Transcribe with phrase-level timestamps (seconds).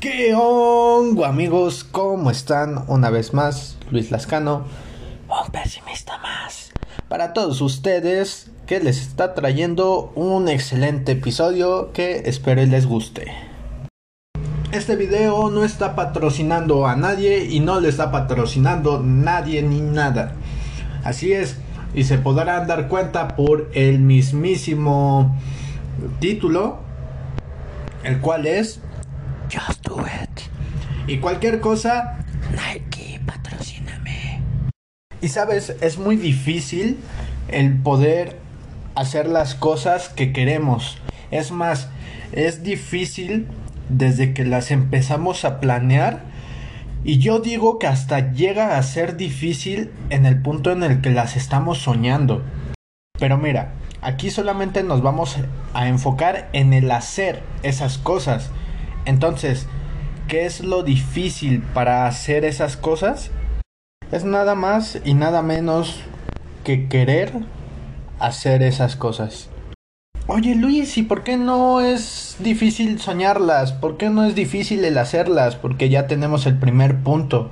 [0.00, 1.82] ¿Qué hongo amigos?
[1.82, 2.84] ¿Cómo están?
[2.86, 4.64] Una vez más, Luis Lascano,
[5.26, 6.70] un pesimista más.
[7.08, 13.32] Para todos ustedes que les está trayendo un excelente episodio que espero les guste.
[14.70, 20.34] Este video no está patrocinando a nadie y no le está patrocinando nadie ni nada.
[21.04, 21.56] Así es,
[21.94, 25.34] y se podrán dar cuenta por el mismísimo
[26.20, 26.80] título,
[28.04, 28.82] el cual es
[29.52, 30.40] Just Do It.
[31.06, 32.18] Y cualquier cosa,
[32.50, 34.42] Nike, patrocíname.
[35.20, 36.98] Y sabes, es muy difícil
[37.48, 38.38] el poder
[38.94, 40.98] hacer las cosas que queremos.
[41.30, 41.88] Es más,
[42.32, 43.46] es difícil
[43.88, 46.22] desde que las empezamos a planear.
[47.04, 51.10] Y yo digo que hasta llega a ser difícil en el punto en el que
[51.10, 52.42] las estamos soñando.
[53.18, 55.36] Pero mira, aquí solamente nos vamos
[55.72, 58.50] a enfocar en el hacer esas cosas.
[59.06, 59.66] Entonces,
[60.28, 63.30] ¿qué es lo difícil para hacer esas cosas?
[64.12, 66.00] Es nada más y nada menos
[66.64, 67.32] que querer
[68.18, 69.48] hacer esas cosas.
[70.26, 73.72] Oye Luis, ¿y por qué no es difícil soñarlas?
[73.72, 75.54] ¿Por qué no es difícil el hacerlas?
[75.54, 77.50] Porque ya tenemos el primer punto.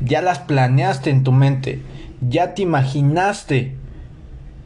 [0.00, 1.82] Ya las planeaste en tu mente.
[2.20, 3.76] Ya te imaginaste.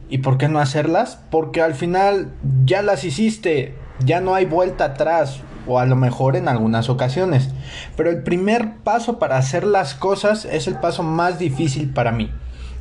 [0.09, 1.19] ¿Y por qué no hacerlas?
[1.31, 2.33] Porque al final
[2.65, 3.73] ya las hiciste.
[4.05, 5.41] Ya no hay vuelta atrás.
[5.67, 7.49] O a lo mejor en algunas ocasiones.
[7.95, 12.31] Pero el primer paso para hacer las cosas es el paso más difícil para mí.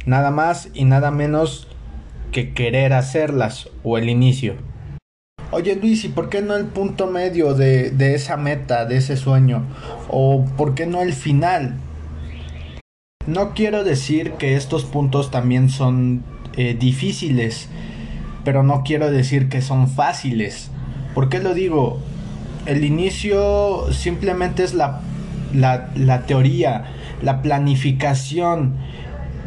[0.06, 1.68] Nada más y nada menos
[2.32, 4.54] que querer hacerlas o el inicio.
[5.50, 9.16] Oye Luis, ¿y por qué no el punto medio de, de esa meta, de ese
[9.16, 9.66] sueño?
[10.08, 11.76] ¿O por qué no el final?
[13.26, 16.24] No quiero decir que estos puntos también son
[16.56, 17.68] eh, difíciles,
[18.44, 20.70] pero no quiero decir que son fáciles.
[21.14, 22.00] ¿Por qué lo digo?
[22.66, 25.00] El inicio simplemente es la,
[25.52, 26.84] la, la teoría,
[27.22, 28.76] la planificación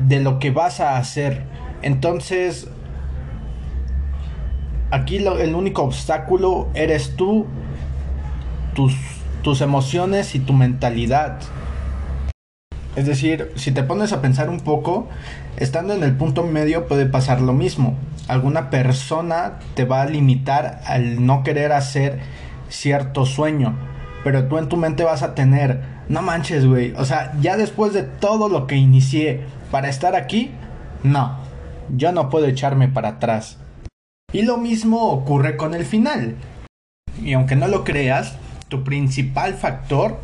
[0.08, 1.43] de lo que vas a hacer.
[1.81, 2.67] Entonces,
[4.92, 7.45] aquí el único obstáculo eres tú,
[8.73, 8.95] tus,
[9.42, 11.39] tus emociones y tu mentalidad.
[12.95, 15.09] Es decir, si te pones a pensar un poco,
[15.58, 17.95] estando en el punto medio puede pasar lo mismo.
[18.27, 22.20] Alguna persona te va a limitar al no querer hacer
[22.70, 23.76] cierto sueño,
[24.23, 27.93] pero tú en tu mente vas a tener, no manches, güey, o sea, ya después
[27.93, 30.52] de todo lo que inicié para estar aquí,
[31.03, 31.37] no,
[31.95, 33.59] yo no puedo echarme para atrás.
[34.33, 36.36] Y lo mismo ocurre con el final.
[37.21, 38.37] Y aunque no lo creas,
[38.67, 40.20] tu principal factor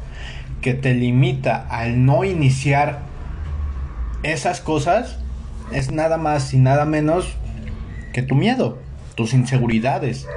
[0.62, 3.00] que te limita al no iniciar
[4.24, 5.18] esas cosas
[5.72, 7.36] es nada más y nada menos
[8.14, 8.80] que tu miedo,
[9.16, 10.28] tus inseguridades.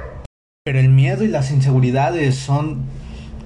[0.65, 2.85] Pero el miedo y las inseguridades son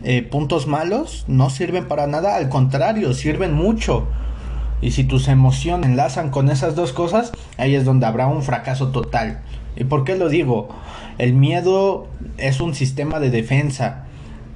[0.03, 4.07] eh, puntos malos, no sirven para nada, al contrario, sirven mucho.
[4.81, 8.93] Y si tus emociones enlazan con esas dos cosas, ahí es donde habrá un fracaso
[8.93, 9.41] total.
[9.75, 10.69] ¿Y por qué lo digo?
[11.17, 14.05] El miedo es un sistema de defensa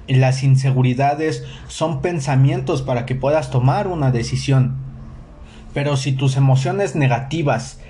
[0.08, 4.78] las inseguridades son pensamientos para que puedas tomar una decisión.
[5.74, 7.82] Pero si tus emociones negativas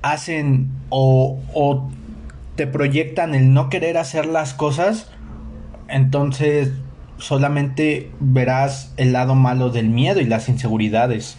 [0.00, 1.90] hacen o, o
[2.60, 5.10] te proyectan el no querer hacer las cosas,
[5.88, 6.72] entonces
[7.16, 11.38] solamente verás el lado malo del miedo y las inseguridades.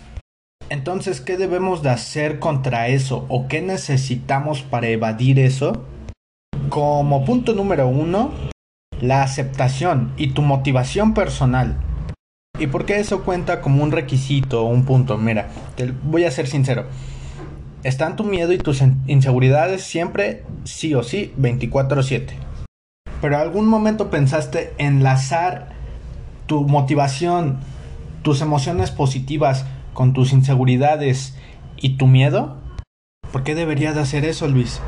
[0.69, 3.27] Entonces, ¿qué debemos de hacer contra eso?
[3.29, 5.85] ¿O qué necesitamos para evadir eso?
[6.69, 8.31] Como punto número uno,
[8.99, 11.77] la aceptación y tu motivación personal.
[12.57, 15.19] ¿Y por qué eso cuenta como un requisito o un punto?
[15.19, 16.87] Mira, te voy a ser sincero.
[17.83, 22.33] Están tu miedo y tus inseguridades siempre, sí o sí, 24/7.
[23.21, 25.69] Pero algún momento pensaste enlazar
[26.47, 27.59] tu motivación,
[28.23, 31.35] tus emociones positivas con tus inseguridades
[31.77, 32.57] y tu miedo?
[33.31, 34.81] ¿Por qué deberías de hacer eso, Luis?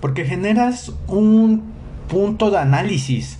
[0.00, 1.72] Porque generas un
[2.08, 3.38] punto de análisis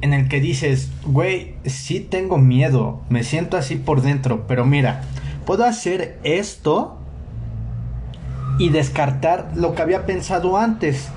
[0.00, 5.02] en el que dices, güey, sí tengo miedo, me siento así por dentro, pero mira,
[5.44, 6.99] puedo hacer esto
[8.60, 11.08] y descartar lo que había pensado antes.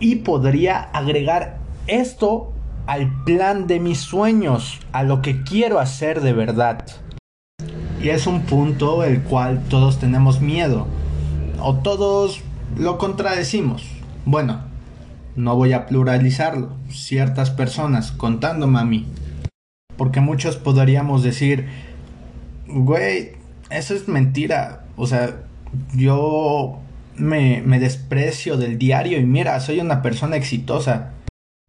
[0.00, 2.54] Y podría agregar esto
[2.86, 6.82] al plan de mis sueños, a lo que quiero hacer de verdad.
[8.02, 10.86] Y es un punto el cual todos tenemos miedo.
[11.60, 12.40] O todos
[12.78, 13.84] lo contradecimos.
[14.24, 14.62] Bueno,
[15.36, 16.70] no voy a pluralizarlo.
[16.88, 19.06] Ciertas personas contándome a mí.
[19.98, 21.68] Porque muchos podríamos decir,
[22.66, 23.32] güey,
[23.68, 24.84] eso es mentira.
[24.96, 25.42] O sea,
[25.94, 26.80] yo
[27.16, 31.12] me, me desprecio del diario y mira, soy una persona exitosa.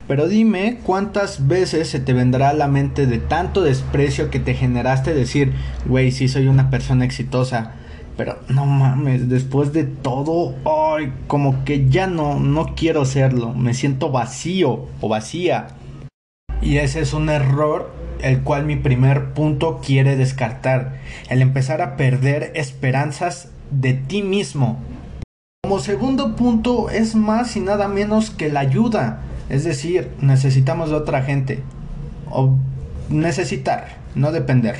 [0.07, 4.55] Pero dime cuántas veces se te vendrá a la mente de tanto desprecio que te
[4.55, 5.53] generaste decir,
[5.85, 7.73] güey, sí soy una persona exitosa.
[8.17, 13.53] Pero no mames, después de todo, ay, como que ya no, no quiero serlo.
[13.53, 15.67] Me siento vacío o vacía.
[16.59, 20.97] Y ese es un error el cual mi primer punto quiere descartar.
[21.29, 24.80] El empezar a perder esperanzas de ti mismo.
[25.63, 29.21] Como segundo punto es más y nada menos que la ayuda.
[29.50, 31.63] Es decir, necesitamos de otra gente.
[32.30, 32.57] O
[33.10, 34.75] necesitar, no depender.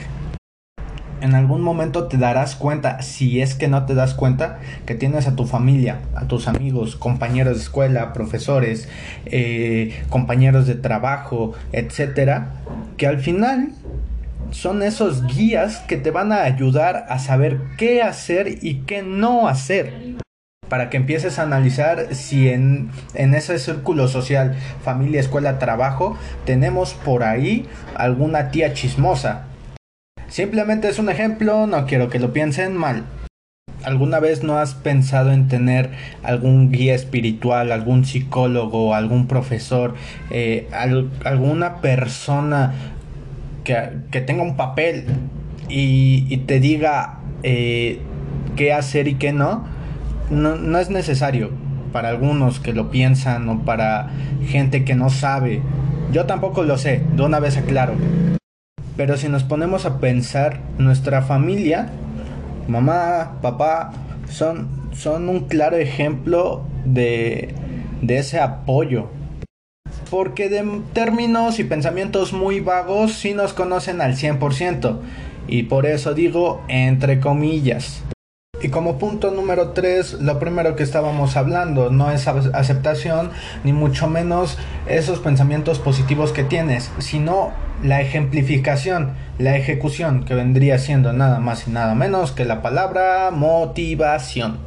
[1.22, 5.28] En algún momento te darás cuenta, si es que no te das cuenta, que tienes
[5.28, 8.88] a tu familia, a tus amigos, compañeros de escuela, profesores,
[9.26, 12.54] eh, compañeros de trabajo, etcétera,
[12.96, 13.74] que al final
[14.52, 19.48] son esos guías que te van a ayudar a saber qué hacer y qué no
[19.48, 20.20] hacer
[20.70, 26.16] para que empieces a analizar si en, en, ese círculo social, familia, escuela, trabajo,
[26.46, 27.66] tenemos por ahí
[27.96, 29.46] alguna tía chismosa.
[30.28, 33.04] Simplemente es un ejemplo, no quiero que lo piensen mal.
[33.84, 35.90] ¿Alguna vez no has pensado en tener
[36.22, 39.96] algún guía espiritual, algún psicólogo, algún profesor,
[40.30, 40.68] eh,
[41.24, 42.74] alguna persona
[44.12, 45.06] que, tenga un papel
[45.68, 48.00] y, y te diga eh,
[48.56, 49.66] qué hacer y qué no?
[50.30, 51.52] no, no es necesario
[51.92, 54.10] para algunos que lo piensan o para
[54.46, 55.62] gente que no sabe.
[56.12, 57.94] Yo tampoco lo sé, de una vez aclaro.
[58.96, 61.90] Pero si nos ponemos a pensar, nuestra familia,
[62.68, 63.92] mamá, papá,
[64.30, 67.54] son, son un claro ejemplo de,
[68.02, 69.10] de ese apoyo.
[70.10, 75.00] Porque de términos y pensamientos muy vagos sí nos conocen al 100%.
[75.48, 78.04] Y por eso digo entre comillas.
[78.62, 83.32] Y como punto número 3, lo primero que estábamos hablando no es aceptación,
[83.64, 87.54] ni mucho menos esos pensamientos positivos que tienes, sino
[87.84, 93.32] la ejemplificación, la ejecución, que vendría siendo nada más y nada menos que la palabra
[93.32, 94.60] motivación.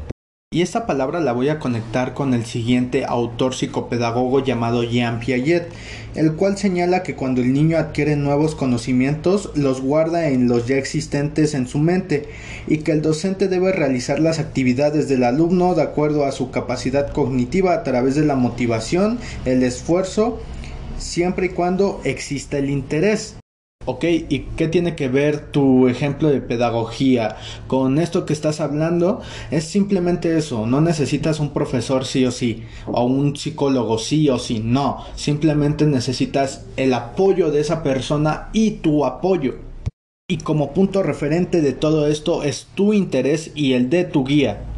[0.53, 5.73] Y esta palabra la voy a conectar con el siguiente autor psicopedagogo llamado Jean Piaget,
[6.15, 10.77] el cual señala que cuando el niño adquiere nuevos conocimientos los guarda en los ya
[10.77, 12.29] existentes en su mente
[12.69, 17.11] y que el docente debe realizar las actividades del alumno de acuerdo a su capacidad
[17.15, 20.39] cognitiva a través de la motivación, el esfuerzo,
[20.99, 23.37] siempre y cuando exista el interés.
[23.85, 27.37] Ok, ¿y qué tiene que ver tu ejemplo de pedagogía
[27.67, 29.21] con esto que estás hablando?
[29.51, 34.39] Es simplemente eso, no necesitas un profesor sí o sí, o un psicólogo sí o
[34.39, 39.57] sí, no, simplemente necesitas el apoyo de esa persona y tu apoyo.
[40.29, 44.72] Y como punto referente de todo esto es tu interés y el de tu guía.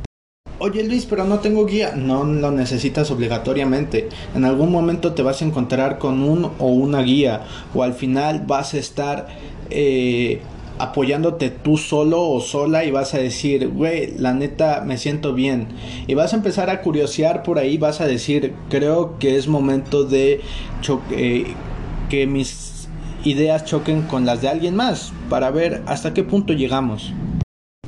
[0.66, 1.92] Oye Luis, pero no tengo guía.
[1.94, 4.08] No lo necesitas obligatoriamente.
[4.34, 7.42] En algún momento te vas a encontrar con un o una guía.
[7.74, 9.26] O al final vas a estar
[9.68, 10.40] eh,
[10.78, 15.68] apoyándote tú solo o sola y vas a decir, güey, la neta me siento bien.
[16.06, 17.76] Y vas a empezar a curiosear por ahí.
[17.76, 20.40] Vas a decir, creo que es momento de
[21.10, 21.44] eh,
[22.08, 22.88] que mis
[23.22, 25.12] ideas choquen con las de alguien más.
[25.28, 27.12] Para ver hasta qué punto llegamos.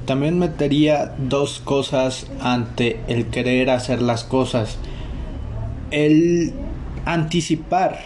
[0.07, 4.79] También metería dos cosas ante el querer hacer las cosas.
[5.91, 6.53] El
[7.05, 8.01] anticipar,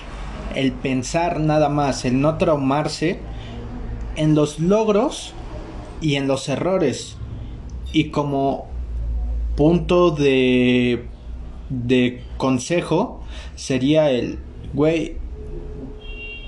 [0.55, 3.19] el pensar nada más, el no traumarse
[4.17, 5.35] en los logros
[6.01, 7.19] y en los errores.
[7.93, 8.67] Y como
[9.57, 11.05] punto de,
[11.69, 13.23] de consejo
[13.57, 14.39] sería el,
[14.73, 15.17] güey,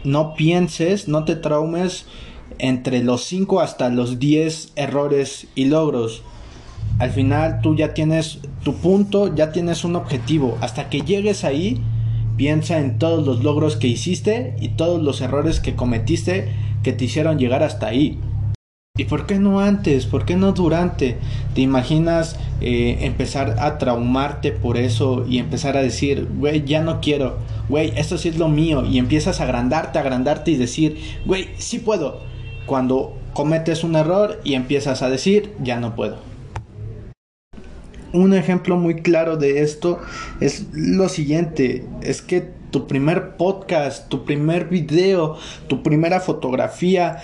[0.03, 2.07] no pienses, no te traumes
[2.59, 6.23] entre los 5 hasta los 10 errores y logros.
[6.99, 10.57] Al final tú ya tienes tu punto, ya tienes un objetivo.
[10.61, 11.81] Hasta que llegues ahí,
[12.37, 17.05] piensa en todos los logros que hiciste y todos los errores que cometiste que te
[17.05, 18.19] hicieron llegar hasta ahí.
[18.95, 20.05] ¿Y por qué no antes?
[20.05, 21.17] ¿Por qué no durante?
[21.55, 27.01] ¿Te imaginas eh, empezar a traumarte por eso y empezar a decir, güey, ya no
[27.01, 27.39] quiero,
[27.71, 28.85] güey, esto sí es lo mío?
[28.85, 32.21] Y empiezas a agrandarte, agrandarte y decir, güey, sí puedo,
[32.67, 36.17] cuando cometes un error y empiezas a decir, ya no puedo.
[38.13, 39.99] Un ejemplo muy claro de esto
[40.41, 47.19] es lo siguiente, es que tu primer podcast, tu primer video, tu primera fotografía,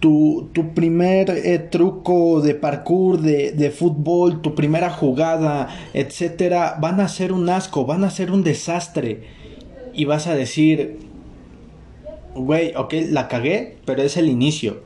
[0.00, 6.98] tu, tu primer eh, truco de parkour, de, de, fútbol, tu primera jugada, etcétera, van
[7.00, 9.22] a ser un asco, van a ser un desastre.
[9.94, 10.98] Y vas a decir,
[12.34, 14.82] güey, ok, la cagué, pero es el inicio.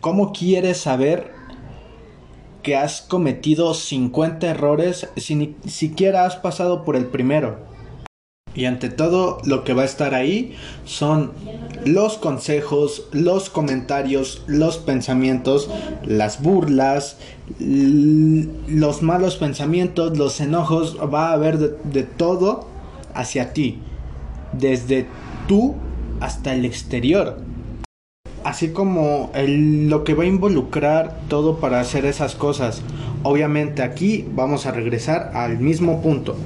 [0.00, 1.32] ¿Cómo quieres saber
[2.62, 7.68] que has cometido 50 errores si ni siquiera has pasado por el primero?
[8.54, 11.32] Y ante todo lo que va a estar ahí son
[11.84, 15.70] los consejos, los comentarios, los pensamientos,
[16.04, 17.18] las burlas,
[17.60, 22.66] los malos pensamientos, los enojos, va a haber de, todo
[23.14, 23.78] hacia ti,
[24.52, 25.06] desde
[25.46, 25.76] tú
[26.20, 27.38] hasta el exterior.
[28.44, 32.82] Así como lo que va a involucrar todo para hacer esas cosas.
[33.22, 36.36] Obviamente aquí vamos a regresar al mismo punto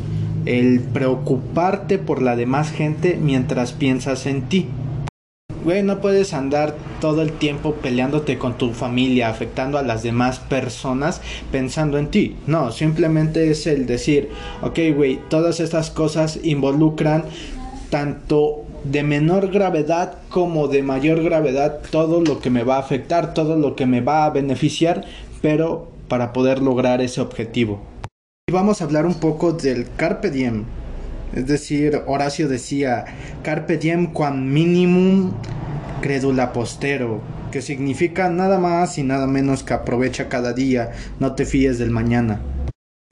[0.46, 4.66] el preocuparte por la demás gente mientras piensas en ti.
[5.64, 10.40] Güey, no puedes andar todo el tiempo peleándote con tu familia, afectando a las demás
[10.40, 11.20] personas
[11.52, 12.36] pensando en ti.
[12.48, 14.30] No, simplemente es el decir,
[14.62, 17.26] ok, güey, todas estas cosas involucran
[17.90, 23.34] tanto de menor gravedad como de mayor gravedad todo lo que me va a afectar,
[23.34, 25.04] todo lo que me va a beneficiar,
[25.40, 27.92] pero para poder lograr ese objetivo
[28.52, 30.64] vamos a hablar un poco del Carpe Diem.
[31.34, 33.06] Es decir, Horacio decía,
[33.42, 35.32] Carpe Diem quam minimum
[36.02, 41.46] credula postero, que significa nada más y nada menos que aprovecha cada día, no te
[41.46, 42.40] fíes del mañana.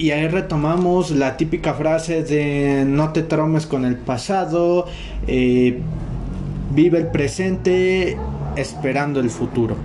[0.01, 4.87] Y ahí retomamos la típica frase de no te traumes con el pasado,
[5.27, 5.79] eh,
[6.75, 8.17] vive el presente
[8.57, 9.77] esperando el futuro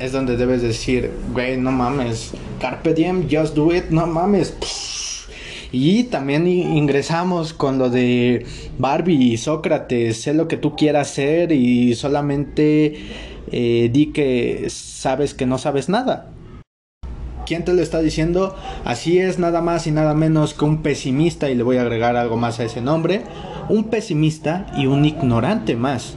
[0.00, 4.54] es donde debes decir, güey, no mames, Carpe Diem, just do it, no mames.
[5.70, 8.44] Y también ingresamos con lo de
[8.76, 12.96] Barbie y Sócrates, sé lo que tú quieras hacer y solamente
[13.50, 16.33] eh, di que sabes que no sabes nada.
[17.46, 18.56] ¿Quién te lo está diciendo?
[18.84, 22.16] Así es nada más y nada menos que un pesimista, y le voy a agregar
[22.16, 23.22] algo más a ese nombre,
[23.68, 26.16] un pesimista y un ignorante más.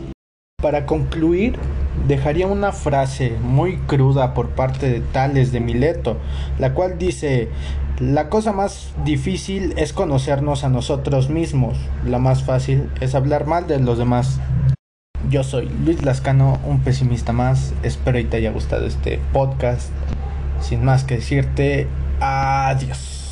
[0.62, 1.60] Para concluir,
[2.08, 6.18] dejaría una frase muy cruda por parte de Tales de Mileto,
[6.60, 7.50] la cual dice,
[8.00, 11.78] la cosa más difícil es conocernos a nosotros mismos.
[12.06, 14.40] La más fácil es hablar mal de los demás.
[15.30, 17.74] Yo soy Luis Lascano, un pesimista más.
[17.84, 19.90] Espero y te haya gustado este podcast.
[20.62, 21.88] Sin más que decirte,
[22.20, 23.27] adiós.